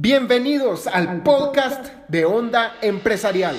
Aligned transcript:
Bienvenidos 0.00 0.86
al 0.86 1.24
podcast 1.24 1.92
de 2.06 2.24
Onda 2.24 2.72
Empresarial. 2.82 3.56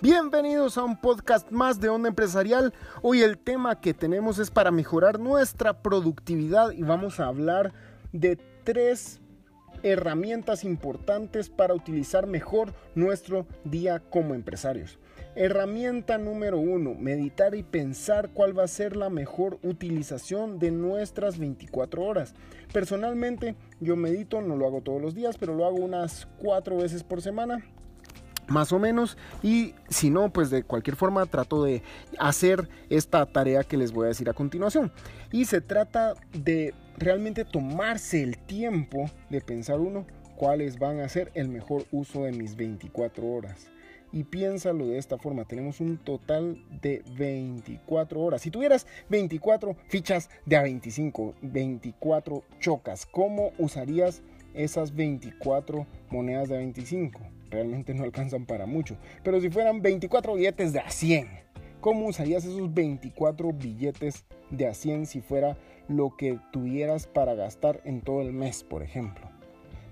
Bienvenidos 0.00 0.76
a 0.76 0.82
un 0.82 1.00
podcast 1.00 1.52
más 1.52 1.78
de 1.78 1.88
Onda 1.88 2.08
Empresarial. 2.08 2.74
Hoy 3.02 3.22
el 3.22 3.38
tema 3.38 3.80
que 3.80 3.94
tenemos 3.94 4.40
es 4.40 4.50
para 4.50 4.72
mejorar 4.72 5.20
nuestra 5.20 5.84
productividad 5.84 6.72
y 6.72 6.82
vamos 6.82 7.20
a 7.20 7.26
hablar 7.26 7.72
de 8.12 8.40
tres 8.64 9.20
herramientas 9.82 10.64
importantes 10.64 11.48
para 11.48 11.74
utilizar 11.74 12.26
mejor 12.26 12.72
nuestro 12.94 13.46
día 13.64 14.00
como 14.00 14.34
empresarios. 14.34 14.98
Herramienta 15.34 16.18
número 16.18 16.58
uno, 16.58 16.94
meditar 16.94 17.54
y 17.54 17.62
pensar 17.62 18.30
cuál 18.34 18.58
va 18.58 18.64
a 18.64 18.68
ser 18.68 18.96
la 18.96 19.08
mejor 19.08 19.58
utilización 19.62 20.58
de 20.58 20.70
nuestras 20.70 21.38
24 21.38 22.02
horas. 22.02 22.34
Personalmente 22.72 23.54
yo 23.80 23.96
medito, 23.96 24.42
no 24.42 24.56
lo 24.56 24.66
hago 24.66 24.82
todos 24.82 25.00
los 25.00 25.14
días, 25.14 25.38
pero 25.38 25.54
lo 25.54 25.64
hago 25.64 25.76
unas 25.76 26.28
cuatro 26.38 26.76
veces 26.76 27.02
por 27.02 27.22
semana 27.22 27.64
más 28.52 28.72
o 28.72 28.78
menos 28.78 29.16
y 29.42 29.74
si 29.88 30.10
no 30.10 30.32
pues 30.32 30.50
de 30.50 30.62
cualquier 30.62 30.96
forma 30.96 31.26
trato 31.26 31.64
de 31.64 31.82
hacer 32.18 32.68
esta 32.90 33.26
tarea 33.26 33.64
que 33.64 33.76
les 33.76 33.92
voy 33.92 34.04
a 34.04 34.08
decir 34.08 34.28
a 34.28 34.34
continuación 34.34 34.92
y 35.32 35.46
se 35.46 35.60
trata 35.60 36.14
de 36.32 36.74
realmente 36.98 37.44
tomarse 37.44 38.22
el 38.22 38.38
tiempo 38.38 39.10
de 39.30 39.40
pensar 39.40 39.80
uno 39.80 40.06
cuáles 40.36 40.78
van 40.78 41.00
a 41.00 41.08
ser 41.08 41.30
el 41.34 41.48
mejor 41.48 41.86
uso 41.90 42.24
de 42.24 42.32
mis 42.32 42.56
24 42.56 43.26
horas. 43.26 43.68
Y 44.12 44.24
piénsalo 44.24 44.88
de 44.88 44.98
esta 44.98 45.16
forma, 45.16 45.46
tenemos 45.46 45.80
un 45.80 45.96
total 45.96 46.62
de 46.82 47.02
24 47.16 48.20
horas. 48.20 48.42
Si 48.42 48.50
tuvieras 48.50 48.86
24 49.08 49.74
fichas 49.88 50.28
de 50.44 50.56
a 50.56 50.62
25, 50.62 51.34
24 51.40 52.42
chocas, 52.60 53.06
¿cómo 53.06 53.52
usarías 53.56 54.20
esas 54.52 54.94
24 54.94 55.86
monedas 56.10 56.50
de 56.50 56.56
a 56.56 56.58
25? 56.58 57.20
Realmente 57.52 57.94
no 57.94 58.02
alcanzan 58.02 58.46
para 58.46 58.66
mucho. 58.66 58.96
Pero 59.22 59.40
si 59.40 59.50
fueran 59.50 59.82
24 59.82 60.34
billetes 60.34 60.72
de 60.72 60.80
a 60.80 60.90
100, 60.90 61.28
¿cómo 61.80 62.06
usarías 62.06 62.44
esos 62.44 62.72
24 62.74 63.52
billetes 63.52 64.24
de 64.50 64.66
a 64.66 64.74
100 64.74 65.06
si 65.06 65.20
fuera 65.20 65.56
lo 65.88 66.16
que 66.16 66.38
tuvieras 66.50 67.06
para 67.06 67.34
gastar 67.34 67.80
en 67.84 68.00
todo 68.00 68.22
el 68.22 68.32
mes, 68.32 68.64
por 68.64 68.82
ejemplo. 68.82 69.26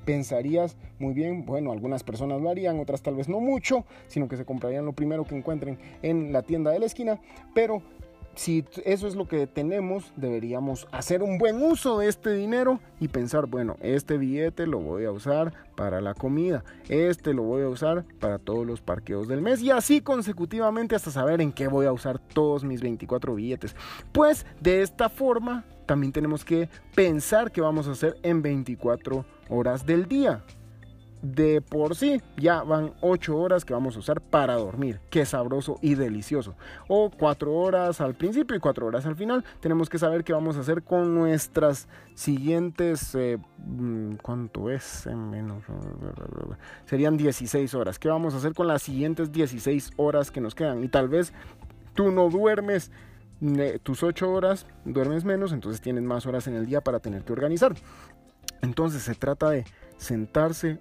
Pensarías, 0.04 0.76
muy 0.98 1.12
bien, 1.12 1.44
bueno, 1.44 1.72
algunas 1.72 2.02
personas 2.02 2.40
lo 2.40 2.48
harían, 2.48 2.80
otras 2.80 3.02
tal 3.02 3.16
vez 3.16 3.28
no 3.28 3.40
mucho, 3.40 3.84
sino 4.08 4.28
que 4.28 4.36
se 4.36 4.44
comprarían 4.44 4.86
lo 4.86 4.92
primero 4.92 5.24
que 5.24 5.36
encuentren 5.36 5.78
en 6.02 6.32
la 6.32 6.42
tienda 6.42 6.70
de 6.70 6.78
la 6.78 6.86
esquina, 6.86 7.20
pero 7.54 7.82
si 8.40 8.64
eso 8.86 9.06
es 9.06 9.16
lo 9.16 9.28
que 9.28 9.46
tenemos, 9.46 10.14
deberíamos 10.16 10.88
hacer 10.92 11.22
un 11.22 11.36
buen 11.36 11.62
uso 11.62 11.98
de 11.98 12.08
este 12.08 12.32
dinero 12.32 12.80
y 12.98 13.08
pensar, 13.08 13.44
bueno, 13.44 13.76
este 13.82 14.16
billete 14.16 14.66
lo 14.66 14.78
voy 14.78 15.04
a 15.04 15.12
usar 15.12 15.52
para 15.76 16.00
la 16.00 16.14
comida, 16.14 16.64
este 16.88 17.34
lo 17.34 17.42
voy 17.42 17.64
a 17.64 17.68
usar 17.68 18.06
para 18.18 18.38
todos 18.38 18.66
los 18.66 18.80
parqueos 18.80 19.28
del 19.28 19.42
mes 19.42 19.60
y 19.60 19.70
así 19.70 20.00
consecutivamente 20.00 20.94
hasta 20.94 21.10
saber 21.10 21.42
en 21.42 21.52
qué 21.52 21.68
voy 21.68 21.84
a 21.84 21.92
usar 21.92 22.18
todos 22.18 22.64
mis 22.64 22.80
24 22.80 23.34
billetes. 23.34 23.76
Pues 24.10 24.46
de 24.58 24.80
esta 24.80 25.10
forma 25.10 25.66
también 25.84 26.10
tenemos 26.10 26.42
que 26.42 26.70
pensar 26.94 27.52
qué 27.52 27.60
vamos 27.60 27.88
a 27.88 27.92
hacer 27.92 28.16
en 28.22 28.40
24 28.40 29.22
horas 29.50 29.84
del 29.84 30.08
día 30.08 30.42
de 31.22 31.60
por 31.60 31.96
sí 31.96 32.22
ya 32.36 32.62
van 32.62 32.94
8 33.00 33.36
horas 33.36 33.64
que 33.64 33.74
vamos 33.74 33.96
a 33.96 33.98
usar 33.98 34.20
para 34.20 34.54
dormir. 34.54 35.00
Qué 35.10 35.26
sabroso 35.26 35.78
y 35.82 35.94
delicioso. 35.94 36.54
O 36.88 37.10
4 37.10 37.52
horas 37.52 38.00
al 38.00 38.14
principio 38.14 38.56
y 38.56 38.60
4 38.60 38.86
horas 38.86 39.06
al 39.06 39.16
final. 39.16 39.44
Tenemos 39.60 39.88
que 39.88 39.98
saber 39.98 40.24
qué 40.24 40.32
vamos 40.32 40.56
a 40.56 40.60
hacer 40.60 40.82
con 40.82 41.14
nuestras 41.14 41.88
siguientes... 42.14 43.14
Eh, 43.14 43.38
mm, 43.58 44.14
¿Cuánto 44.22 44.70
es? 44.70 45.06
menos... 45.06 45.62
Serían 46.86 47.16
16 47.16 47.74
horas. 47.74 47.98
¿Qué 47.98 48.08
vamos 48.08 48.34
a 48.34 48.38
hacer 48.38 48.54
con 48.54 48.66
las 48.66 48.82
siguientes 48.82 49.32
16 49.32 49.92
horas 49.96 50.30
que 50.30 50.40
nos 50.40 50.54
quedan? 50.54 50.82
Y 50.82 50.88
tal 50.88 51.08
vez 51.08 51.32
tú 51.94 52.10
no 52.10 52.30
duermes 52.30 52.90
eh, 53.42 53.78
tus 53.82 54.02
8 54.02 54.30
horas, 54.30 54.66
duermes 54.84 55.24
menos, 55.24 55.52
entonces 55.52 55.80
tienes 55.80 56.04
más 56.04 56.26
horas 56.26 56.46
en 56.46 56.54
el 56.54 56.66
día 56.66 56.82
para 56.82 57.00
tener 57.00 57.24
que 57.24 57.32
organizar. 57.32 57.74
Entonces 58.62 59.02
se 59.02 59.14
trata 59.14 59.50
de 59.50 59.64
sentarse 59.96 60.78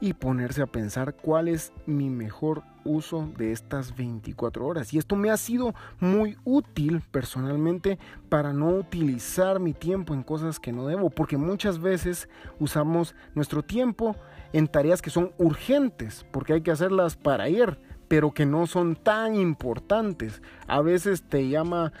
y 0.00 0.14
ponerse 0.14 0.62
a 0.62 0.66
pensar 0.66 1.14
cuál 1.14 1.48
es 1.48 1.72
mi 1.86 2.08
mejor 2.08 2.62
uso 2.84 3.30
de 3.36 3.52
estas 3.52 3.94
24 3.94 4.66
horas. 4.66 4.92
Y 4.94 4.98
esto 4.98 5.16
me 5.16 5.30
ha 5.30 5.36
sido 5.36 5.74
muy 6.00 6.38
útil 6.44 7.02
personalmente 7.10 7.98
para 8.28 8.52
no 8.52 8.70
utilizar 8.70 9.60
mi 9.60 9.74
tiempo 9.74 10.14
en 10.14 10.22
cosas 10.22 10.58
que 10.58 10.72
no 10.72 10.86
debo, 10.86 11.10
porque 11.10 11.36
muchas 11.36 11.78
veces 11.78 12.28
usamos 12.58 13.14
nuestro 13.34 13.62
tiempo 13.62 14.16
en 14.52 14.66
tareas 14.66 15.02
que 15.02 15.10
son 15.10 15.32
urgentes, 15.38 16.24
porque 16.30 16.54
hay 16.54 16.62
que 16.62 16.70
hacerlas 16.70 17.16
para 17.16 17.44
ayer 17.44 17.78
pero 18.10 18.32
que 18.32 18.44
no 18.44 18.66
son 18.66 18.96
tan 18.96 19.36
importantes. 19.36 20.42
A 20.66 20.82
veces 20.82 21.22
te 21.22 21.48
llama 21.48 21.92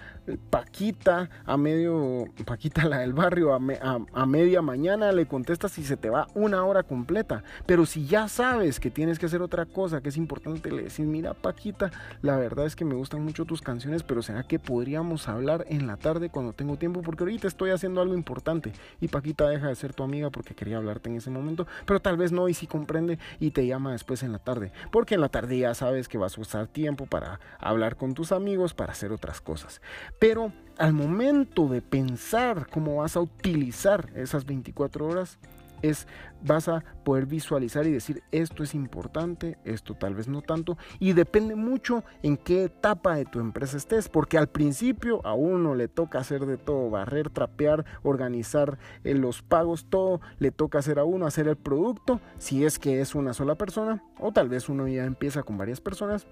Paquita 0.50 1.30
a 1.44 1.56
medio, 1.56 2.24
Paquita 2.44 2.84
la 2.84 2.98
del 2.98 3.12
barrio, 3.12 3.54
a, 3.54 4.26
media 4.26 4.60
mañana 4.60 5.12
le 5.12 5.26
contestas 5.26 5.78
y 5.78 5.84
se 5.84 5.96
te 5.96 6.10
va 6.10 6.26
una 6.34 6.64
hora 6.64 6.82
completa. 6.82 7.44
Pero 7.64 7.86
si 7.86 8.06
ya 8.06 8.26
sabes 8.26 8.80
que 8.80 8.90
tienes 8.90 9.20
que 9.20 9.26
hacer 9.26 9.40
otra 9.40 9.66
cosa, 9.66 10.00
que 10.00 10.08
es 10.08 10.16
importante, 10.16 10.72
le 10.72 10.82
decís, 10.82 11.06
mira 11.06 11.32
Paquita, 11.32 11.92
la 12.22 12.36
verdad 12.36 12.66
es 12.66 12.74
que 12.74 12.84
me 12.84 12.94
gustan 12.96 13.22
mucho 13.22 13.44
tus 13.44 13.62
canciones, 13.62 14.02
pero 14.02 14.22
¿será 14.22 14.42
que 14.42 14.58
podríamos 14.58 15.28
hablar 15.28 15.64
en 15.68 15.86
la 15.86 15.96
tarde 15.96 16.28
cuando 16.28 16.52
tengo 16.52 16.76
tiempo? 16.76 17.02
Porque 17.02 17.22
ahorita 17.22 17.46
estoy 17.46 17.70
haciendo 17.70 18.00
algo 18.00 18.14
importante 18.14 18.72
y 19.00 19.06
Paquita 19.06 19.48
deja 19.48 19.68
de 19.68 19.76
ser 19.76 19.94
tu 19.94 20.02
amiga 20.02 20.30
porque 20.30 20.54
quería 20.54 20.78
hablarte 20.78 21.08
en 21.08 21.16
ese 21.16 21.30
momento, 21.30 21.68
pero 21.86 22.00
tal 22.00 22.16
vez 22.16 22.32
no 22.32 22.48
y 22.48 22.54
si 22.54 22.66
comprende 22.66 23.20
y 23.38 23.52
te 23.52 23.64
llama 23.64 23.92
después 23.92 24.24
en 24.24 24.32
la 24.32 24.40
tarde. 24.40 24.72
Porque 24.90 25.14
en 25.14 25.20
la 25.20 25.28
tarde 25.28 25.58
ya 25.58 25.74
sabes 25.74 25.99
que 26.08 26.18
vas 26.18 26.36
a 26.36 26.40
usar 26.40 26.66
tiempo 26.66 27.06
para 27.06 27.40
hablar 27.58 27.96
con 27.96 28.14
tus 28.14 28.32
amigos, 28.32 28.74
para 28.74 28.92
hacer 28.92 29.12
otras 29.12 29.40
cosas. 29.40 29.80
Pero 30.18 30.52
al 30.78 30.92
momento 30.92 31.68
de 31.68 31.82
pensar 31.82 32.68
cómo 32.70 32.96
vas 32.96 33.16
a 33.16 33.20
utilizar 33.20 34.10
esas 34.14 34.46
24 34.46 35.06
horas, 35.06 35.38
es 35.82 36.06
vas 36.42 36.68
a 36.68 36.82
poder 37.04 37.26
visualizar 37.26 37.86
y 37.86 37.92
decir 37.92 38.22
esto 38.32 38.62
es 38.62 38.74
importante, 38.74 39.58
esto 39.64 39.94
tal 39.94 40.14
vez 40.14 40.28
no 40.28 40.42
tanto 40.42 40.78
y 40.98 41.12
depende 41.12 41.54
mucho 41.54 42.04
en 42.22 42.36
qué 42.36 42.64
etapa 42.64 43.14
de 43.14 43.24
tu 43.24 43.40
empresa 43.40 43.76
estés, 43.76 44.08
porque 44.08 44.38
al 44.38 44.48
principio 44.48 45.24
a 45.26 45.34
uno 45.34 45.74
le 45.74 45.88
toca 45.88 46.18
hacer 46.18 46.46
de 46.46 46.56
todo, 46.56 46.90
barrer, 46.90 47.30
trapear, 47.30 47.84
organizar 48.02 48.78
eh, 49.04 49.14
los 49.14 49.42
pagos, 49.42 49.86
todo 49.88 50.20
le 50.38 50.50
toca 50.50 50.78
hacer 50.78 50.98
a 50.98 51.04
uno, 51.04 51.26
hacer 51.26 51.48
el 51.48 51.56
producto, 51.56 52.20
si 52.38 52.64
es 52.64 52.78
que 52.78 53.00
es 53.00 53.14
una 53.14 53.34
sola 53.34 53.56
persona 53.56 54.02
o 54.18 54.32
tal 54.32 54.48
vez 54.48 54.68
uno 54.68 54.88
ya 54.88 55.04
empieza 55.04 55.42
con 55.42 55.58
varias 55.58 55.80
personas 55.80 56.26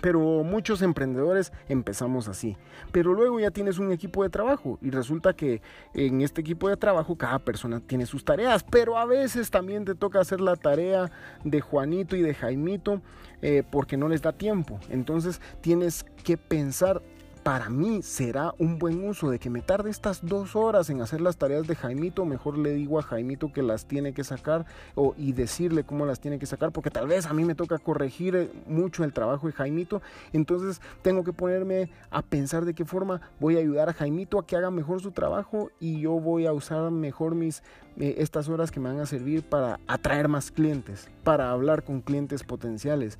pero 0.00 0.42
muchos 0.42 0.82
emprendedores 0.82 1.52
empezamos 1.68 2.28
así. 2.28 2.56
Pero 2.90 3.12
luego 3.12 3.38
ya 3.40 3.50
tienes 3.50 3.78
un 3.78 3.92
equipo 3.92 4.22
de 4.22 4.30
trabajo 4.30 4.78
y 4.80 4.90
resulta 4.90 5.34
que 5.34 5.62
en 5.94 6.20
este 6.20 6.40
equipo 6.40 6.68
de 6.68 6.76
trabajo 6.76 7.16
cada 7.16 7.38
persona 7.38 7.80
tiene 7.80 8.06
sus 8.06 8.24
tareas, 8.24 8.64
pero 8.64 8.98
a 8.98 9.04
veces 9.04 9.50
también 9.50 9.84
te 9.84 9.94
toca 9.94 10.20
hacer 10.20 10.40
la 10.40 10.56
tarea 10.56 11.10
de 11.44 11.60
Juanito 11.60 12.16
y 12.16 12.22
de 12.22 12.34
Jaimito 12.34 13.02
eh, 13.42 13.62
porque 13.68 13.96
no 13.96 14.08
les 14.08 14.22
da 14.22 14.32
tiempo. 14.32 14.80
Entonces 14.88 15.40
tienes 15.60 16.04
que 16.24 16.36
pensar 16.36 17.02
para 17.42 17.68
mí 17.68 18.02
será 18.02 18.54
un 18.58 18.78
buen 18.78 19.04
uso 19.04 19.30
de 19.30 19.38
que 19.38 19.50
me 19.50 19.62
tarde 19.62 19.90
estas 19.90 20.24
dos 20.24 20.54
horas 20.54 20.90
en 20.90 21.00
hacer 21.00 21.20
las 21.20 21.36
tareas 21.36 21.66
de 21.66 21.74
Jaimito, 21.74 22.24
mejor 22.24 22.56
le 22.56 22.72
digo 22.72 22.98
a 22.98 23.02
Jaimito 23.02 23.52
que 23.52 23.62
las 23.62 23.86
tiene 23.86 24.14
que 24.14 24.22
sacar 24.22 24.64
o, 24.94 25.14
y 25.16 25.32
decirle 25.32 25.84
cómo 25.84 26.06
las 26.06 26.20
tiene 26.20 26.38
que 26.38 26.46
sacar, 26.46 26.70
porque 26.70 26.90
tal 26.90 27.08
vez 27.08 27.26
a 27.26 27.32
mí 27.32 27.44
me 27.44 27.54
toca 27.54 27.78
corregir 27.78 28.36
eh, 28.36 28.50
mucho 28.66 29.02
el 29.02 29.12
trabajo 29.12 29.48
de 29.48 29.52
Jaimito, 29.52 30.02
entonces 30.32 30.80
tengo 31.02 31.24
que 31.24 31.32
ponerme 31.32 31.90
a 32.10 32.22
pensar 32.22 32.64
de 32.64 32.74
qué 32.74 32.84
forma 32.84 33.20
voy 33.40 33.56
a 33.56 33.60
ayudar 33.60 33.88
a 33.88 33.92
Jaimito 33.92 34.38
a 34.38 34.46
que 34.46 34.56
haga 34.56 34.70
mejor 34.70 35.00
su 35.00 35.10
trabajo 35.10 35.70
y 35.80 36.00
yo 36.00 36.12
voy 36.12 36.46
a 36.46 36.52
usar 36.52 36.90
mejor 36.90 37.34
mis 37.34 37.62
eh, 37.98 38.16
estas 38.18 38.48
horas 38.48 38.70
que 38.70 38.80
me 38.80 38.88
van 38.88 39.00
a 39.00 39.06
servir 39.06 39.42
para 39.42 39.80
atraer 39.86 40.28
más 40.28 40.50
clientes, 40.50 41.10
para 41.24 41.50
hablar 41.50 41.82
con 41.82 42.00
clientes 42.00 42.44
potenciales, 42.44 43.18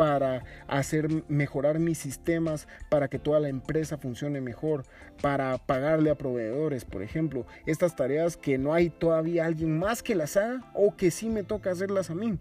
para 0.00 0.44
hacer 0.66 1.10
mejorar 1.28 1.78
mis 1.78 1.98
sistemas 1.98 2.66
para 2.88 3.08
que 3.08 3.18
toda 3.18 3.38
la 3.38 3.50
empresa 3.50 3.98
funcione 3.98 4.40
mejor, 4.40 4.84
para 5.20 5.58
pagarle 5.58 6.08
a 6.08 6.14
proveedores, 6.14 6.86
por 6.86 7.02
ejemplo, 7.02 7.44
estas 7.66 7.96
tareas 7.96 8.38
que 8.38 8.56
no 8.56 8.72
hay 8.72 8.88
todavía 8.88 9.44
alguien 9.44 9.78
más 9.78 10.02
que 10.02 10.14
las 10.14 10.38
haga 10.38 10.72
o 10.72 10.96
que 10.96 11.10
sí 11.10 11.28
me 11.28 11.42
toca 11.42 11.70
hacerlas 11.70 12.08
a 12.08 12.14
mí. 12.14 12.38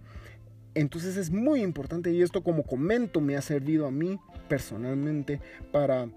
Entonces 0.73 1.17
es 1.17 1.31
muy 1.31 1.61
importante 1.61 2.13
y 2.13 2.21
esto 2.21 2.45
como 2.45 2.63
comento 2.63 3.19
me 3.19 3.35
ha 3.35 3.41
servido 3.41 3.87
a 3.87 3.91
mí 3.91 4.17
personalmente 4.47 5.41
para 5.73 6.07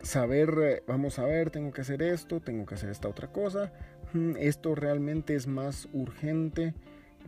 saber, 0.00 0.54
eh, 0.62 0.82
vamos 0.86 1.18
a 1.18 1.26
ver, 1.26 1.50
tengo 1.50 1.70
que 1.70 1.82
hacer 1.82 2.00
esto, 2.00 2.40
tengo 2.40 2.64
que 2.64 2.76
hacer 2.76 2.88
esta 2.88 3.08
otra 3.08 3.30
cosa, 3.30 3.74
mm, 4.14 4.36
esto 4.38 4.74
realmente 4.74 5.34
es 5.34 5.46
más 5.46 5.86
urgente 5.92 6.72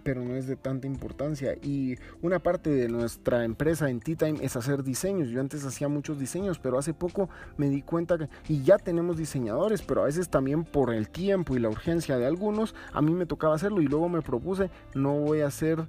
pero 0.03 0.23
no 0.23 0.35
es 0.35 0.47
de 0.47 0.56
tanta 0.56 0.87
importancia. 0.87 1.55
Y 1.62 1.97
una 2.23 2.39
parte 2.39 2.71
de 2.71 2.89
nuestra 2.89 3.45
empresa 3.45 3.91
en 3.91 4.00
T-Time 4.00 4.39
es 4.43 4.56
hacer 4.56 4.83
diseños. 4.83 5.29
Yo 5.29 5.41
antes 5.41 5.65
hacía 5.65 5.89
muchos 5.89 6.19
diseños, 6.19 6.59
pero 6.59 6.79
hace 6.79 6.95
poco 6.95 7.29
me 7.56 7.69
di 7.69 7.83
cuenta 7.83 8.19
que, 8.19 8.29
y 8.49 8.62
ya 8.62 8.79
tenemos 8.79 9.17
diseñadores, 9.17 9.83
pero 9.83 10.03
a 10.03 10.06
veces 10.06 10.29
también 10.29 10.65
por 10.65 10.93
el 10.93 11.09
tiempo 11.09 11.56
y 11.56 11.61
la 11.61 11.69
urgencia 11.69 12.19
de 12.19 12.27
algunos, 12.27 12.75
a 12.93 13.00
mí 13.03 13.12
me 13.12 13.27
tocaba 13.27 13.55
hacerlo 13.55 13.81
y 13.81 13.87
luego 13.87 14.09
me 14.09 14.23
propuse, 14.23 14.71
no 14.95 15.15
voy 15.15 15.41
a 15.41 15.47
hacer 15.47 15.87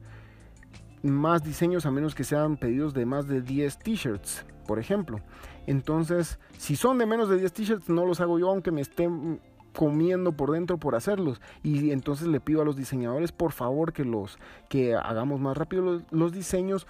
más 1.02 1.44
diseños 1.44 1.86
a 1.86 1.92
menos 1.92 2.16
que 2.16 2.24
sean 2.24 2.58
pedidos 2.58 2.94
de 2.94 3.06
más 3.06 3.28
de 3.28 3.42
10 3.42 3.78
t-shirts, 3.80 4.46
por 4.68 4.80
ejemplo. 4.80 5.20
Entonces, 5.68 6.40
si 6.58 6.76
son 6.76 6.98
de 6.98 7.06
menos 7.06 7.30
de 7.30 7.38
10 7.38 7.54
t-shirts, 7.54 7.90
no 7.90 8.06
los 8.06 8.20
hago 8.22 8.40
yo, 8.40 8.50
aunque 8.50 8.72
me 8.72 8.82
estén 8.82 9.40
comiendo 9.74 10.32
por 10.32 10.52
dentro 10.52 10.78
por 10.78 10.96
hacerlos. 10.96 11.42
Y 11.64 11.92
entonces 11.92 12.28
le 12.28 12.40
pido 12.40 12.62
a 12.62 12.66
los 12.66 12.76
diseñadores 12.76 13.32
por 13.32 13.52
favor 13.52 13.94
que 13.94 14.04
los 14.04 14.38
que 14.70 14.96
hagamos 14.96 15.40
más 15.40 15.58
rápido 15.58 16.04
los, 16.12 16.34
diseños 16.34 16.88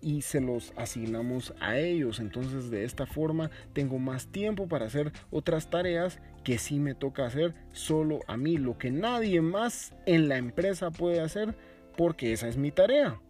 y 0.00 0.22
se 0.22 0.40
los 0.40 0.72
asignamos 0.76 1.54
a 1.60 1.78
ellos. 1.78 2.20
Entonces 2.20 2.70
de 2.70 2.84
esta 2.84 3.06
forma 3.06 3.50
tengo 3.72 3.98
más 3.98 4.28
tiempo 4.28 4.68
para 4.68 4.86
hacer 4.86 5.12
otras 5.30 5.70
tareas 5.70 6.20
que 6.44 6.58
sí 6.58 6.78
me 6.78 6.94
toca 6.94 7.26
hacer 7.26 7.54
solo 7.72 8.20
a 8.26 8.36
mí 8.36 8.56
lo 8.56 8.78
que 8.78 8.90
nadie 8.90 9.40
más 9.40 9.94
en 10.06 10.28
la 10.28 10.38
empresa 10.38 10.90
puede 10.90 11.20
hacer 11.20 11.54
porque 11.96 12.32
esa 12.32 12.48
es 12.48 12.56
mi 12.56 12.70
tarea. 12.70 13.20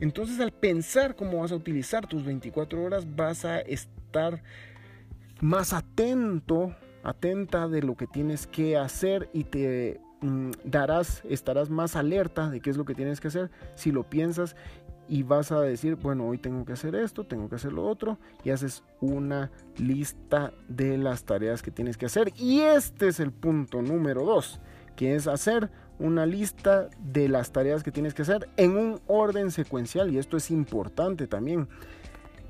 Entonces 0.00 0.38
al 0.40 0.52
pensar 0.52 1.16
cómo 1.16 1.40
vas 1.40 1.52
a 1.52 1.56
utilizar 1.56 2.06
tus 2.06 2.24
24 2.24 2.82
horas 2.82 3.16
vas 3.16 3.44
a 3.44 3.58
estar 3.60 4.42
más 5.40 5.72
atento 5.72 6.74
atenta 7.08 7.68
de 7.68 7.82
lo 7.82 7.96
que 7.96 8.06
tienes 8.06 8.46
que 8.46 8.76
hacer 8.76 9.28
y 9.32 9.44
te 9.44 10.00
mm, 10.20 10.50
darás, 10.64 11.22
estarás 11.28 11.70
más 11.70 11.96
alerta 11.96 12.50
de 12.50 12.60
qué 12.60 12.70
es 12.70 12.76
lo 12.76 12.84
que 12.84 12.94
tienes 12.94 13.20
que 13.20 13.28
hacer 13.28 13.50
si 13.74 13.92
lo 13.92 14.04
piensas 14.04 14.56
y 15.08 15.22
vas 15.22 15.52
a 15.52 15.60
decir, 15.60 15.96
bueno, 15.96 16.26
hoy 16.26 16.38
tengo 16.38 16.64
que 16.66 16.74
hacer 16.74 16.94
esto, 16.94 17.24
tengo 17.24 17.48
que 17.48 17.54
hacer 17.54 17.72
lo 17.72 17.86
otro 17.86 18.18
y 18.44 18.50
haces 18.50 18.84
una 19.00 19.50
lista 19.78 20.52
de 20.68 20.98
las 20.98 21.24
tareas 21.24 21.62
que 21.62 21.70
tienes 21.70 21.96
que 21.96 22.06
hacer. 22.06 22.32
Y 22.36 22.60
este 22.60 23.08
es 23.08 23.18
el 23.18 23.32
punto 23.32 23.80
número 23.80 24.24
dos, 24.24 24.60
que 24.96 25.14
es 25.14 25.26
hacer 25.26 25.70
una 25.98 26.26
lista 26.26 26.90
de 26.98 27.28
las 27.28 27.52
tareas 27.52 27.82
que 27.82 27.90
tienes 27.90 28.14
que 28.14 28.22
hacer 28.22 28.48
en 28.56 28.76
un 28.76 29.00
orden 29.06 29.50
secuencial 29.50 30.12
y 30.12 30.18
esto 30.18 30.36
es 30.36 30.50
importante 30.50 31.26
también 31.26 31.68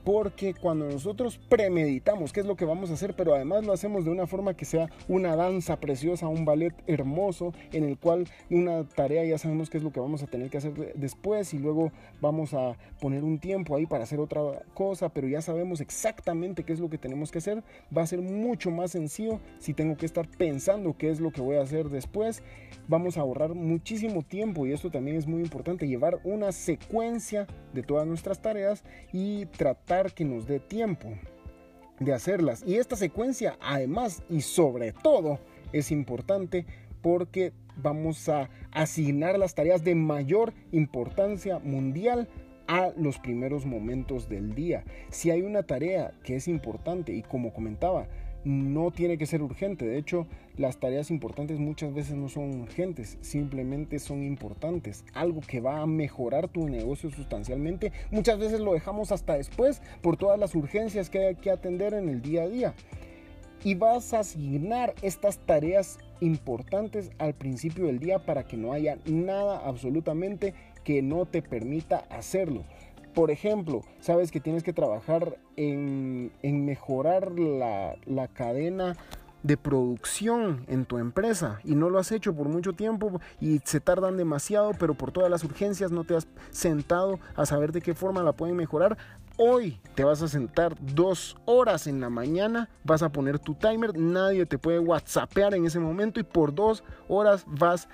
porque 0.09 0.55
cuando 0.55 0.87
nosotros 0.87 1.39
premeditamos 1.51 2.33
qué 2.33 2.41
es 2.41 2.47
lo 2.47 2.57
que 2.57 2.65
vamos 2.65 2.89
a 2.89 2.95
hacer, 2.95 3.15
pero 3.15 3.35
además 3.35 3.67
lo 3.67 3.75
hacemos 3.75 4.07
de 4.07 4.11
una 4.11 4.27
forma 4.27 4.55
que 4.55 4.65
sea 4.65 4.89
una 5.07 5.37
danza 5.37 5.77
preciosa, 5.81 6.29
un 6.29 6.47
ballet 6.47 6.73
hermoso, 6.87 7.53
en 7.75 7.85
el 7.85 7.99
cual 7.99 8.27
una 8.49 8.89
tarea 8.89 9.23
ya 9.27 9.37
sabemos 9.37 9.69
qué 9.69 9.77
es 9.77 9.85
lo 9.85 9.93
que 9.93 10.01
vamos 10.01 10.23
a 10.23 10.27
tener 10.27 10.49
que 10.49 10.57
hacer 10.57 10.95
después 10.95 11.53
y 11.53 11.59
luego 11.59 11.93
vamos 12.23 12.55
a 12.55 12.79
poner 13.03 13.23
un 13.23 13.39
tiempo 13.39 13.77
ahí 13.77 13.85
para 13.85 14.05
hacer 14.05 14.19
otra 14.19 14.41
cosa, 14.73 15.11
pero 15.11 15.29
ya 15.29 15.43
sabemos 15.43 15.83
exactamente 15.83 16.65
qué 16.65 16.73
es 16.73 16.81
lo 16.81 16.89
que 16.89 16.97
tenemos 16.97 17.31
que 17.31 17.37
hacer, 17.37 17.63
va 17.95 18.01
a 18.01 18.07
ser 18.07 18.23
mucho 18.23 18.71
más 18.71 18.93
sencillo 18.93 19.41
si 19.59 19.75
tengo 19.75 19.99
que 19.99 20.07
estar 20.07 20.27
pensando 20.27 20.97
qué 20.97 21.11
es 21.11 21.21
lo 21.21 21.33
que 21.33 21.43
voy 21.43 21.57
a 21.57 21.63
hacer 21.63 21.91
después, 21.91 22.43
vamos 22.87 23.19
a 23.19 23.21
ahorrar 23.21 23.55
muchísimo 23.55 24.23
tiempo 24.23 24.67
y 24.67 24.73
esto 24.73 24.91
también 24.91 25.19
es 25.19 25.27
muy 25.27 25.43
importante, 25.43 25.87
llevar 25.87 26.19
una 26.25 26.51
secuencia 26.53 27.47
de 27.75 27.83
todas 27.83 28.07
nuestras 28.07 28.41
tareas 28.41 28.83
y 29.13 29.45
tratar 29.45 29.98
que 30.07 30.25
nos 30.25 30.47
dé 30.47 30.61
tiempo 30.61 31.09
de 31.99 32.13
hacerlas. 32.13 32.63
Y 32.67 32.77
esta 32.77 32.97
secuencia 32.97 33.57
además 33.61 34.23
y 34.31 34.43
sobre 34.43 34.93
todo 34.93 35.39
es 35.73 35.91
importante 35.91 36.67
porque 37.03 37.53
vamos 37.77 38.29
a 38.29 38.49
asignar 38.73 39.39
las 39.39 39.55
tareas 39.55 39.85
de 39.85 39.95
mayor 39.95 40.53
importancia 40.73 41.59
mundial 41.59 42.29
a 42.67 42.93
los 42.97 43.19
primeros 43.19 43.65
momentos 43.65 44.29
del 44.29 44.55
día. 44.55 44.85
Si 45.11 45.31
hay 45.31 45.43
una 45.43 45.63
tarea 45.63 46.13
que 46.23 46.37
es 46.37 46.49
importante 46.49 47.13
y 47.13 47.23
como 47.23 47.53
comentaba, 47.53 48.07
no 48.45 48.91
tiene 48.91 49.19
que 49.19 49.27
ser 49.27 49.43
urgente. 49.43 49.87
De 49.87 49.99
hecho, 49.99 50.27
las 50.57 50.79
tareas 50.79 51.11
importantes 51.11 51.59
muchas 51.59 51.93
veces 51.93 52.17
no 52.17 52.29
son 52.29 52.61
urgentes, 52.61 53.19
simplemente 53.21 53.99
son 53.99 54.23
importantes. 54.23 55.05
Algo 55.15 55.41
que 55.41 55.61
va 55.61 55.81
a 55.81 55.87
mejorar 55.87 56.49
tu 56.49 56.69
negocio 56.69 57.11
sustancialmente. 57.11 57.93
Muchas 58.11 58.39
veces 58.39 58.61
lo 58.61 58.75
dejamos 58.75 59.13
hasta 59.13 59.35
después 59.35 59.83
por 60.03 60.17
todas 60.17 60.39
las 60.39 60.55
urgencias 60.55 61.11
que 61.11 61.27
hay 61.27 61.35
que 61.35 61.51
atender 61.51 61.95
en 61.95 62.09
el 62.09 62.23
día 62.23 62.43
a 62.43 62.49
día. 62.49 62.75
Y 63.65 63.75
vas 63.75 64.15
a 64.15 64.21
asignar 64.21 64.95
estas 65.03 65.39
tareas 65.39 65.99
importantes 66.21 67.11
al 67.19 67.35
principio 67.35 67.87
del 67.87 67.99
día 67.99 68.21
para 68.21 68.45
que 68.45 68.57
no 68.57 68.73
haya 68.73 68.99
nada 69.05 69.59
absolutamente 69.67 70.55
que 70.85 71.03
no 71.03 71.27
te 71.27 71.43
permita 71.43 71.99
hacerlo. 72.09 72.65
Por 73.15 73.31
ejemplo, 73.31 73.83
sabes 74.01 74.31
que 74.31 74.41
tienes 74.41 74.63
que 74.63 74.73
trabajar 74.73 75.39
en, 75.57 76.31
mejorar 76.43 77.33
la, 77.33 77.97
la 78.07 78.29
cadena 78.29 78.97
de 79.43 79.57
producción 79.57 80.65
en 80.69 80.85
tu 80.85 80.99
empresa 80.99 81.61
y 81.65 81.75
no 81.75 81.91
lo 81.91 81.99
has 81.99 82.11
hecho 82.13 82.35
por 82.35 82.49
mucho 82.49 82.73
tiempo 82.73 83.21
y 83.41 83.61
se 83.65 83.81
tardan 83.81 84.17
demasiado, 84.17 84.73
pero 84.79 84.95
por 84.95 85.13
todas 85.13 85.31
las 85.31 85.45
urgencias 85.45 85.93
no 85.93 86.05
te 86.05 86.17
has 86.17 86.27
sentado 86.51 87.21
a 87.37 87.47
saber 87.47 87.73
de 87.73 87.81
qué 87.81 87.95
forma 87.95 88.23
la 88.23 88.33
pueden 88.33 88.57
mejorar. 88.57 88.99
Hoy 89.37 89.81
te 89.95 90.03
vas 90.03 90.21
a 90.23 90.29
sentar 90.29 90.75
dos 90.81 91.37
horas 91.45 91.87
en 91.87 92.01
la 92.01 92.11
mañana, 92.11 92.69
vas 92.83 93.03
a 93.03 93.11
poner 93.11 93.39
tu 93.39 93.55
timer, 93.55 93.97
nadie 93.97 94.47
te 94.47 94.59
puede 94.59 94.81
whatsappear 94.81 95.55
en 95.55 95.65
ese 95.65 95.79
momento 95.79 96.19
y 96.19 96.25
por 96.25 96.53
dos 96.53 96.83
horas 97.07 97.45
vas 97.47 97.89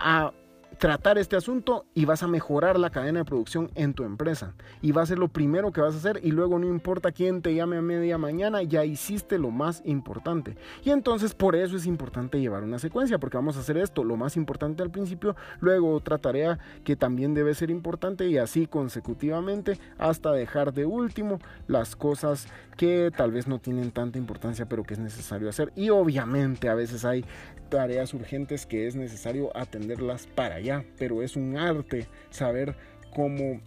a 0.00 0.32
tratar 0.78 1.18
este 1.18 1.36
asunto 1.36 1.86
y 1.94 2.04
vas 2.04 2.22
a 2.22 2.28
mejorar 2.28 2.78
la 2.78 2.90
cadena 2.90 3.20
de 3.20 3.24
producción 3.24 3.70
en 3.74 3.94
tu 3.94 4.04
empresa. 4.04 4.54
Y 4.80 4.92
va 4.92 5.02
a 5.02 5.06
ser 5.06 5.18
lo 5.18 5.28
primero 5.28 5.72
que 5.72 5.80
vas 5.80 5.94
a 5.94 5.98
hacer 5.98 6.20
y 6.22 6.30
luego 6.30 6.58
no 6.58 6.66
importa 6.66 7.12
quién 7.12 7.42
te 7.42 7.54
llame 7.54 7.78
a 7.78 7.82
media 7.82 8.18
mañana, 8.18 8.62
ya 8.62 8.84
hiciste 8.84 9.38
lo 9.38 9.50
más 9.50 9.82
importante. 9.84 10.56
Y 10.84 10.90
entonces 10.90 11.34
por 11.34 11.56
eso 11.56 11.76
es 11.76 11.86
importante 11.86 12.40
llevar 12.40 12.62
una 12.62 12.78
secuencia, 12.78 13.18
porque 13.18 13.36
vamos 13.36 13.56
a 13.56 13.60
hacer 13.60 13.76
esto, 13.76 14.04
lo 14.04 14.16
más 14.16 14.36
importante 14.36 14.82
al 14.82 14.90
principio, 14.90 15.34
luego 15.60 15.92
otra 15.92 16.18
tarea 16.18 16.58
que 16.84 16.96
también 16.96 17.34
debe 17.34 17.54
ser 17.54 17.70
importante 17.70 18.28
y 18.28 18.38
así 18.38 18.66
consecutivamente 18.66 19.78
hasta 19.98 20.32
dejar 20.32 20.72
de 20.72 20.86
último 20.86 21.38
las 21.66 21.96
cosas 21.96 22.46
que 22.78 23.10
tal 23.14 23.32
vez 23.32 23.46
no 23.46 23.58
tienen 23.58 23.90
tanta 23.90 24.16
importancia 24.18 24.66
pero 24.66 24.84
que 24.84 24.94
es 24.94 25.00
necesario 25.00 25.50
hacer. 25.50 25.72
Y 25.76 25.90
obviamente 25.90 26.70
a 26.70 26.74
veces 26.74 27.04
hay 27.04 27.24
tareas 27.68 28.14
urgentes 28.14 28.64
que 28.64 28.86
es 28.86 28.94
necesario 28.94 29.54
atenderlas 29.54 30.26
para 30.26 30.54
allá, 30.54 30.84
pero 30.96 31.22
es 31.22 31.36
un 31.36 31.58
arte 31.58 32.06
saber 32.30 32.76
cómo 33.14 33.60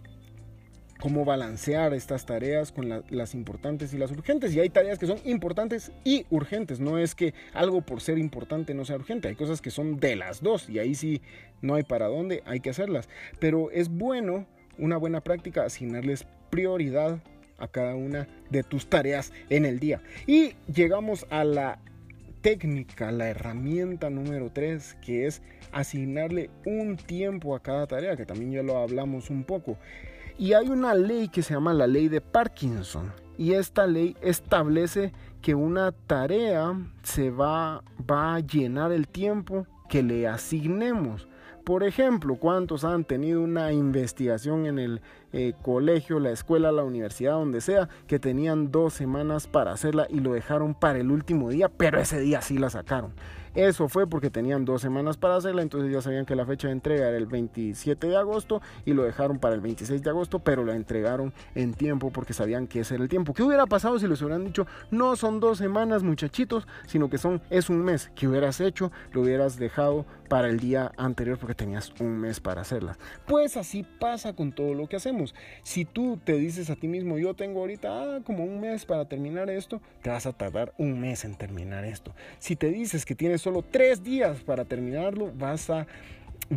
cómo 0.98 1.24
balancear 1.24 1.94
estas 1.94 2.26
tareas 2.26 2.70
con 2.70 3.02
las 3.10 3.34
importantes 3.34 3.92
y 3.92 3.98
las 3.98 4.12
urgentes. 4.12 4.54
Y 4.54 4.60
hay 4.60 4.70
tareas 4.70 5.00
que 5.00 5.08
son 5.08 5.18
importantes 5.24 5.90
y 6.04 6.26
urgentes. 6.30 6.78
No 6.78 6.96
es 6.96 7.16
que 7.16 7.34
algo 7.54 7.80
por 7.80 8.00
ser 8.00 8.18
importante 8.18 8.72
no 8.72 8.84
sea 8.84 8.94
urgente. 8.94 9.26
Hay 9.26 9.34
cosas 9.34 9.60
que 9.60 9.72
son 9.72 9.98
de 9.98 10.14
las 10.14 10.42
dos 10.44 10.70
y 10.70 10.78
ahí 10.78 10.94
sí 10.94 11.20
no 11.60 11.74
hay 11.74 11.82
para 11.82 12.06
dónde, 12.06 12.44
hay 12.46 12.60
que 12.60 12.70
hacerlas. 12.70 13.08
Pero 13.40 13.72
es 13.72 13.88
bueno, 13.88 14.46
una 14.78 14.96
buena 14.96 15.20
práctica, 15.20 15.64
asignarles 15.64 16.24
prioridad 16.50 17.18
a 17.62 17.68
cada 17.68 17.94
una 17.94 18.26
de 18.50 18.62
tus 18.62 18.86
tareas 18.86 19.32
en 19.48 19.64
el 19.64 19.78
día. 19.78 20.02
Y 20.26 20.54
llegamos 20.72 21.26
a 21.30 21.44
la 21.44 21.78
técnica, 22.42 23.12
la 23.12 23.28
herramienta 23.28 24.10
número 24.10 24.50
3, 24.52 24.96
que 25.00 25.26
es 25.26 25.42
asignarle 25.70 26.50
un 26.66 26.96
tiempo 26.96 27.54
a 27.54 27.62
cada 27.62 27.86
tarea, 27.86 28.16
que 28.16 28.26
también 28.26 28.50
ya 28.50 28.62
lo 28.62 28.78
hablamos 28.78 29.30
un 29.30 29.44
poco. 29.44 29.78
Y 30.38 30.54
hay 30.54 30.68
una 30.68 30.94
ley 30.94 31.28
que 31.28 31.42
se 31.42 31.54
llama 31.54 31.72
la 31.72 31.86
ley 31.86 32.08
de 32.08 32.20
Parkinson. 32.20 33.12
Y 33.38 33.52
esta 33.52 33.86
ley 33.86 34.16
establece 34.20 35.12
que 35.40 35.54
una 35.54 35.92
tarea 35.92 36.74
se 37.02 37.30
va, 37.30 37.82
va 38.10 38.34
a 38.34 38.40
llenar 38.40 38.92
el 38.92 39.06
tiempo 39.08 39.66
que 39.88 40.02
le 40.02 40.26
asignemos. 40.26 41.28
Por 41.64 41.84
ejemplo, 41.84 42.36
¿cuántos 42.36 42.84
han 42.84 43.04
tenido 43.04 43.40
una 43.40 43.72
investigación 43.72 44.66
en 44.66 44.80
el 44.80 45.00
eh, 45.32 45.54
colegio, 45.62 46.20
la 46.20 46.30
escuela, 46.30 46.72
la 46.72 46.84
universidad, 46.84 47.32
donde 47.32 47.60
sea, 47.60 47.88
que 48.06 48.18
tenían 48.18 48.70
dos 48.70 48.94
semanas 48.94 49.46
para 49.46 49.72
hacerla 49.72 50.06
y 50.08 50.20
lo 50.20 50.32
dejaron 50.32 50.74
para 50.74 50.98
el 50.98 51.10
último 51.10 51.50
día, 51.50 51.68
pero 51.68 52.00
ese 52.00 52.20
día 52.20 52.42
sí 52.42 52.58
la 52.58 52.70
sacaron? 52.70 53.12
Eso 53.54 53.86
fue 53.90 54.06
porque 54.06 54.30
tenían 54.30 54.64
dos 54.64 54.80
semanas 54.80 55.18
para 55.18 55.36
hacerla, 55.36 55.60
entonces 55.60 55.92
ya 55.92 56.00
sabían 56.00 56.24
que 56.24 56.34
la 56.34 56.46
fecha 56.46 56.68
de 56.68 56.72
entrega 56.72 57.08
era 57.08 57.18
el 57.18 57.26
27 57.26 58.06
de 58.06 58.16
agosto 58.16 58.62
y 58.86 58.94
lo 58.94 59.02
dejaron 59.02 59.38
para 59.38 59.54
el 59.54 59.60
26 59.60 60.02
de 60.02 60.08
agosto, 60.08 60.38
pero 60.38 60.64
la 60.64 60.74
entregaron 60.74 61.34
en 61.54 61.74
tiempo 61.74 62.10
porque 62.10 62.32
sabían 62.32 62.66
que 62.66 62.80
ese 62.80 62.94
era 62.94 63.02
el 63.02 63.10
tiempo. 63.10 63.34
¿Qué 63.34 63.42
hubiera 63.42 63.66
pasado 63.66 63.98
si 63.98 64.08
les 64.08 64.22
hubieran 64.22 64.46
dicho, 64.46 64.66
no 64.90 65.16
son 65.16 65.38
dos 65.38 65.58
semanas 65.58 66.02
muchachitos, 66.02 66.66
sino 66.86 67.10
que 67.10 67.18
son, 67.18 67.42
es 67.50 67.68
un 67.68 67.84
mes? 67.84 68.10
¿Qué 68.14 68.26
hubieras 68.26 68.58
hecho? 68.58 68.90
Lo 69.12 69.20
hubieras 69.20 69.58
dejado 69.58 70.06
para 70.32 70.48
el 70.48 70.58
día 70.60 70.90
anterior 70.96 71.36
porque 71.36 71.54
tenías 71.54 71.92
un 72.00 72.18
mes 72.18 72.40
para 72.40 72.62
hacerlas. 72.62 72.98
Pues 73.26 73.58
así 73.58 73.82
pasa 73.82 74.32
con 74.32 74.50
todo 74.50 74.72
lo 74.72 74.88
que 74.88 74.96
hacemos. 74.96 75.34
Si 75.62 75.84
tú 75.84 76.18
te 76.24 76.38
dices 76.38 76.70
a 76.70 76.74
ti 76.74 76.88
mismo, 76.88 77.18
yo 77.18 77.34
tengo 77.34 77.60
ahorita 77.60 77.88
ah, 77.90 78.20
como 78.24 78.42
un 78.42 78.58
mes 78.58 78.86
para 78.86 79.04
terminar 79.04 79.50
esto, 79.50 79.82
te 80.00 80.08
vas 80.08 80.24
a 80.24 80.32
tardar 80.32 80.72
un 80.78 80.98
mes 80.98 81.26
en 81.26 81.34
terminar 81.34 81.84
esto. 81.84 82.14
Si 82.38 82.56
te 82.56 82.70
dices 82.70 83.04
que 83.04 83.14
tienes 83.14 83.42
solo 83.42 83.60
tres 83.60 84.02
días 84.02 84.40
para 84.40 84.64
terminarlo, 84.64 85.30
vas 85.36 85.68
a 85.68 85.86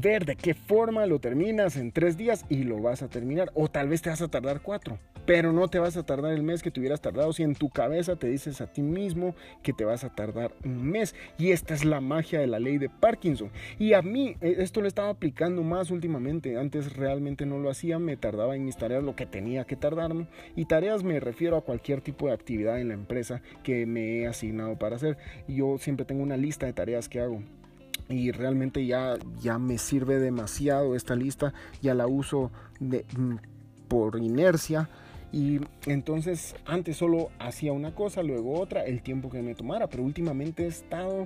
ver 0.01 0.25
de 0.25 0.35
qué 0.35 0.53
forma 0.53 1.05
lo 1.05 1.19
terminas 1.19 1.77
en 1.77 1.91
tres 1.91 2.17
días 2.17 2.45
y 2.49 2.63
lo 2.63 2.81
vas 2.81 3.01
a 3.01 3.07
terminar. 3.07 3.51
O 3.53 3.69
tal 3.69 3.87
vez 3.87 4.01
te 4.01 4.09
vas 4.09 4.21
a 4.21 4.27
tardar 4.27 4.61
cuatro, 4.61 4.99
pero 5.25 5.53
no 5.53 5.67
te 5.69 5.79
vas 5.79 5.95
a 5.95 6.03
tardar 6.03 6.33
el 6.33 6.43
mes 6.43 6.61
que 6.61 6.71
te 6.71 6.79
hubieras 6.79 7.01
tardado 7.01 7.31
si 7.31 7.43
en 7.43 7.55
tu 7.55 7.69
cabeza 7.69 8.17
te 8.17 8.27
dices 8.27 8.59
a 8.59 8.67
ti 8.67 8.81
mismo 8.81 9.35
que 9.63 9.73
te 9.73 9.85
vas 9.85 10.03
a 10.03 10.13
tardar 10.13 10.53
un 10.65 10.83
mes. 10.83 11.15
Y 11.37 11.51
esta 11.51 11.73
es 11.73 11.85
la 11.85 12.01
magia 12.01 12.39
de 12.39 12.47
la 12.47 12.59
ley 12.59 12.77
de 12.77 12.89
Parkinson. 12.89 13.51
Y 13.79 13.93
a 13.93 14.01
mí 14.01 14.35
eh, 14.41 14.57
esto 14.59 14.81
lo 14.81 14.87
estaba 14.87 15.09
aplicando 15.09 15.63
más 15.63 15.91
últimamente. 15.91 16.57
Antes 16.57 16.95
realmente 16.95 17.45
no 17.45 17.59
lo 17.59 17.69
hacía, 17.69 17.97
me 17.97 18.17
tardaba 18.17 18.55
en 18.55 18.65
mis 18.65 18.77
tareas 18.77 19.03
lo 19.03 19.15
que 19.15 19.25
tenía 19.25 19.63
que 19.65 19.77
tardarme. 19.77 20.27
Y 20.55 20.65
tareas 20.65 21.03
me 21.03 21.19
refiero 21.19 21.55
a 21.55 21.61
cualquier 21.61 22.01
tipo 22.01 22.27
de 22.27 22.33
actividad 22.33 22.81
en 22.81 22.89
la 22.89 22.93
empresa 22.93 23.41
que 23.63 23.85
me 23.85 24.19
he 24.19 24.27
asignado 24.27 24.77
para 24.77 24.97
hacer. 24.97 25.17
Yo 25.47 25.77
siempre 25.77 26.05
tengo 26.05 26.21
una 26.21 26.37
lista 26.37 26.65
de 26.65 26.73
tareas 26.73 27.07
que 27.07 27.21
hago 27.21 27.41
y 28.09 28.31
realmente 28.31 28.85
ya, 28.85 29.17
ya 29.41 29.57
me 29.57 29.77
sirve 29.77 30.19
demasiado 30.19 30.95
esta 30.95 31.15
lista, 31.15 31.53
ya 31.81 31.93
la 31.93 32.07
uso 32.07 32.51
mm, 32.79 33.35
por 33.87 34.17
inercia. 34.21 34.89
Y 35.31 35.59
entonces 35.85 36.55
antes 36.65 36.97
solo 36.97 37.29
hacía 37.39 37.73
una 37.73 37.93
cosa, 37.93 38.23
luego 38.23 38.59
otra, 38.59 38.85
el 38.85 39.01
tiempo 39.01 39.29
que 39.29 39.41
me 39.41 39.55
tomara, 39.55 39.87
pero 39.87 40.03
últimamente 40.03 40.63
he 40.63 40.67
estado 40.67 41.25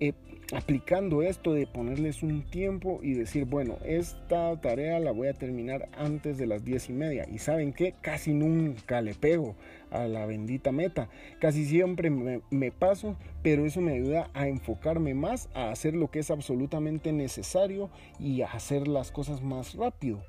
eh, 0.00 0.14
aplicando 0.52 1.22
esto 1.22 1.52
de 1.52 1.66
ponerles 1.66 2.22
un 2.22 2.42
tiempo 2.42 3.00
y 3.02 3.12
decir, 3.12 3.44
bueno, 3.44 3.76
esta 3.84 4.60
tarea 4.60 4.98
la 4.98 5.12
voy 5.12 5.28
a 5.28 5.34
terminar 5.34 5.88
antes 5.96 6.38
de 6.38 6.46
las 6.46 6.64
diez 6.64 6.88
y 6.88 6.92
media. 6.92 7.26
Y 7.30 7.38
saben 7.38 7.72
que 7.72 7.94
casi 8.00 8.32
nunca 8.32 9.00
le 9.00 9.14
pego 9.14 9.54
a 9.90 10.08
la 10.08 10.26
bendita 10.26 10.72
meta. 10.72 11.08
Casi 11.40 11.66
siempre 11.66 12.10
me, 12.10 12.40
me, 12.50 12.72
paso, 12.72 13.16
pero 13.42 13.64
eso 13.64 13.80
me 13.80 13.92
ayuda 13.92 14.30
a 14.34 14.48
enfocarme 14.48 15.14
más, 15.14 15.48
a 15.54 15.70
hacer 15.70 15.94
lo 15.94 16.10
que 16.10 16.20
es 16.20 16.30
absolutamente 16.30 17.12
necesario 17.12 17.90
y 18.18 18.42
a 18.42 18.46
hacer 18.46 18.88
las 18.88 19.12
cosas 19.12 19.42
más 19.42 19.74
rápido. 19.74 20.20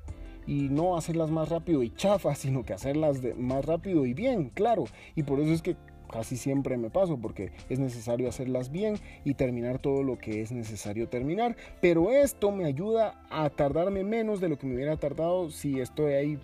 Y 0.46 0.68
no 0.68 0.96
hacerlas 0.96 1.30
más 1.30 1.48
rápido 1.48 1.82
y 1.82 1.94
chafa, 1.94 2.34
sino 2.34 2.64
que 2.64 2.72
hacerlas 2.72 3.22
de, 3.22 3.34
más 3.34 3.64
rápido 3.64 4.06
y 4.06 4.12
bien, 4.12 4.50
claro. 4.50 4.84
Y 5.14 5.22
por 5.22 5.40
eso 5.40 5.52
es 5.52 5.62
que 5.62 5.76
casi 6.12 6.36
siempre 6.36 6.76
me 6.76 6.90
paso 6.90 7.16
porque 7.16 7.50
es 7.68 7.78
necesario 7.78 8.28
hacerlas 8.28 8.70
bien 8.70 8.96
y 9.24 9.34
terminar 9.34 9.78
todo 9.78 10.02
lo 10.02 10.18
que 10.18 10.42
es 10.42 10.52
necesario 10.52 11.08
terminar. 11.08 11.56
Pero 11.80 12.12
esto 12.12 12.52
me 12.52 12.66
ayuda 12.66 13.24
a 13.30 13.50
tardarme 13.50 14.04
menos 14.04 14.40
de 14.40 14.48
lo 14.48 14.58
que 14.58 14.66
me 14.66 14.74
hubiera 14.74 14.96
tardado 14.96 15.50
si 15.50 15.80
estoy 15.80 16.12
ahí 16.12 16.38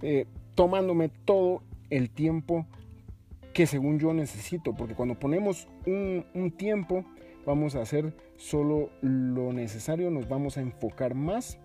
eh, 0.00 0.26
tomándome 0.54 1.10
todo 1.24 1.62
el 1.90 2.08
tiempo 2.08 2.66
que 3.52 3.66
según 3.66 3.98
yo 3.98 4.14
necesito. 4.14 4.74
Porque 4.74 4.94
cuando 4.94 5.18
ponemos 5.18 5.68
un, 5.86 6.24
un 6.32 6.50
tiempo 6.52 7.04
vamos 7.44 7.74
a 7.74 7.82
hacer 7.82 8.14
solo 8.36 8.90
lo 9.00 9.52
necesario, 9.52 10.10
nos 10.10 10.28
vamos 10.28 10.56
a 10.56 10.60
enfocar 10.60 11.14
más 11.14 11.58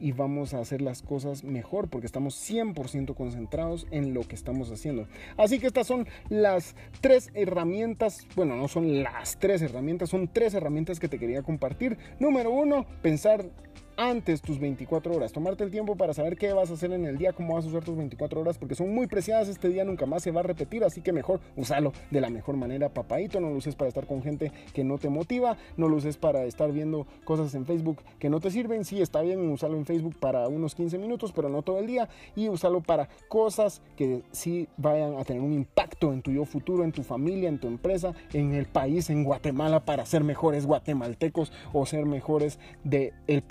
y 0.00 0.12
vamos 0.12 0.54
a 0.54 0.60
hacer 0.60 0.82
las 0.82 1.02
cosas 1.02 1.44
mejor 1.44 1.88
porque 1.88 2.06
estamos 2.06 2.34
100% 2.50 3.14
concentrados 3.14 3.86
en 3.90 4.14
lo 4.14 4.22
que 4.22 4.34
estamos 4.34 4.70
haciendo. 4.70 5.08
Así 5.36 5.58
que 5.58 5.66
estas 5.66 5.86
son 5.86 6.06
las 6.28 6.74
tres 7.00 7.30
herramientas, 7.34 8.26
bueno, 8.36 8.56
no 8.56 8.68
son 8.68 9.02
las 9.02 9.38
tres 9.38 9.62
herramientas, 9.62 10.10
son 10.10 10.28
tres 10.28 10.54
herramientas 10.54 11.00
que 11.00 11.08
te 11.08 11.18
quería 11.18 11.42
compartir. 11.42 11.98
Número 12.18 12.50
uno, 12.50 12.86
pensar 13.02 13.50
antes 13.96 14.42
tus 14.42 14.58
24 14.58 15.14
horas. 15.14 15.32
Tomarte 15.32 15.64
el 15.64 15.70
tiempo 15.70 15.96
para 15.96 16.14
saber 16.14 16.36
qué 16.36 16.52
vas 16.52 16.70
a 16.70 16.74
hacer 16.74 16.92
en 16.92 17.04
el 17.06 17.18
día, 17.18 17.32
cómo 17.32 17.54
vas 17.54 17.64
a 17.64 17.68
usar 17.68 17.84
tus 17.84 17.96
24 17.96 18.40
horas, 18.40 18.58
porque 18.58 18.74
son 18.74 18.94
muy 18.94 19.06
preciadas. 19.06 19.48
Este 19.48 19.68
día 19.68 19.84
nunca 19.84 20.06
más 20.06 20.22
se 20.22 20.30
va 20.30 20.40
a 20.40 20.42
repetir, 20.42 20.84
así 20.84 21.00
que 21.00 21.12
mejor 21.12 21.40
usarlo 21.56 21.92
de 22.10 22.20
la 22.20 22.30
mejor 22.30 22.56
manera, 22.56 22.88
papadito. 22.88 23.40
No 23.40 23.50
lo 23.50 23.56
uses 23.56 23.74
para 23.74 23.88
estar 23.88 24.06
con 24.06 24.22
gente 24.22 24.52
que 24.72 24.84
no 24.84 24.98
te 24.98 25.08
motiva, 25.08 25.56
no 25.76 25.88
lo 25.88 25.96
uses 25.96 26.16
para 26.16 26.44
estar 26.44 26.72
viendo 26.72 27.06
cosas 27.24 27.54
en 27.54 27.66
Facebook 27.66 27.98
que 28.18 28.30
no 28.30 28.40
te 28.40 28.50
sirven. 28.50 28.84
Sí, 28.84 29.00
está 29.00 29.22
bien 29.22 29.48
usarlo 29.50 29.76
en 29.76 29.86
Facebook 29.86 30.16
para 30.18 30.48
unos 30.48 30.74
15 30.74 30.98
minutos, 30.98 31.32
pero 31.32 31.48
no 31.48 31.62
todo 31.62 31.78
el 31.78 31.86
día. 31.86 32.08
Y 32.34 32.48
usarlo 32.48 32.80
para 32.80 33.08
cosas 33.28 33.82
que 33.96 34.22
sí 34.32 34.68
vayan 34.76 35.18
a 35.18 35.24
tener 35.24 35.42
un 35.42 35.52
impacto 35.52 36.12
en 36.12 36.22
tu 36.22 36.30
yo 36.30 36.44
futuro, 36.44 36.84
en 36.84 36.92
tu 36.92 37.02
familia, 37.02 37.48
en 37.48 37.58
tu 37.58 37.68
empresa, 37.68 38.12
en 38.32 38.54
el 38.54 38.66
país, 38.66 39.10
en 39.10 39.24
Guatemala, 39.24 39.84
para 39.84 40.04
ser 40.06 40.24
mejores 40.24 40.66
guatemaltecos 40.66 41.52
o 41.72 41.86
ser 41.86 42.04
mejores 42.06 42.58
del 42.84 43.12
el 43.26 43.42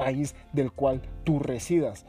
del 0.54 0.72
cual 0.72 1.02
tú 1.24 1.40
residas. 1.40 2.06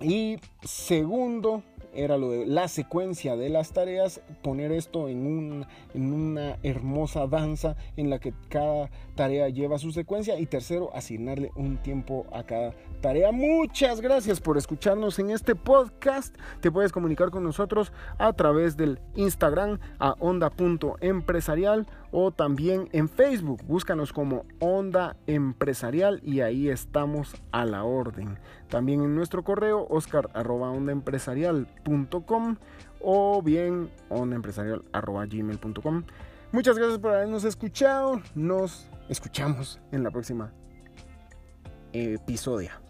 Y 0.00 0.36
segundo, 0.62 1.62
era 1.96 2.18
lo 2.18 2.30
de 2.30 2.46
la 2.46 2.68
secuencia 2.68 3.36
de 3.36 3.48
las 3.48 3.72
tareas, 3.72 4.20
poner 4.42 4.70
esto 4.72 5.08
en, 5.08 5.26
un, 5.26 5.66
en 5.94 6.12
una 6.12 6.58
hermosa 6.62 7.26
danza 7.26 7.76
en 7.96 8.10
la 8.10 8.18
que 8.18 8.34
cada 8.48 8.90
tarea 9.14 9.48
lleva 9.48 9.78
su 9.78 9.92
secuencia. 9.92 10.38
Y 10.38 10.46
tercero, 10.46 10.90
asignarle 10.94 11.50
un 11.56 11.78
tiempo 11.78 12.26
a 12.32 12.42
cada 12.42 12.74
tarea. 13.00 13.32
Muchas 13.32 14.00
gracias 14.00 14.40
por 14.40 14.58
escucharnos 14.58 15.18
en 15.18 15.30
este 15.30 15.54
podcast. 15.54 16.36
Te 16.60 16.70
puedes 16.70 16.92
comunicar 16.92 17.30
con 17.30 17.42
nosotros 17.42 17.92
a 18.18 18.32
través 18.34 18.76
del 18.76 19.00
Instagram 19.14 19.78
a 19.98 20.14
onda.empresarial 20.18 21.86
o 22.10 22.30
también 22.30 22.90
en 22.92 23.08
Facebook. 23.08 23.62
Búscanos 23.66 24.12
como 24.12 24.44
Onda 24.58 25.16
Empresarial 25.26 26.20
y 26.24 26.40
ahí 26.40 26.68
estamos 26.68 27.34
a 27.52 27.64
la 27.64 27.84
orden. 27.84 28.38
También 28.68 29.02
en 29.02 29.14
nuestro 29.14 29.44
correo 29.44 29.86
oscar.ondaempresarial.com 29.88 32.56
o 33.00 33.40
bien 33.42 33.90
ondaempresarial.gmail.com. 34.08 36.02
Muchas 36.52 36.78
gracias 36.78 36.98
por 36.98 37.12
habernos 37.12 37.44
escuchado. 37.44 38.20
Nos 38.34 38.88
escuchamos 39.08 39.80
en 39.92 40.02
la 40.02 40.10
próxima 40.10 40.52
episodio. 41.92 42.85